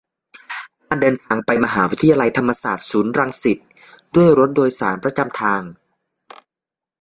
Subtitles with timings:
[0.87, 3.57] การเดินทางไปมหาวิทยาลัยธรรมศาสตร์ ศูนย์รังสิต
[4.15, 5.61] ด้วยรถโดยสารประจำทาง